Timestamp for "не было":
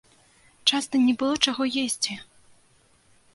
1.07-1.35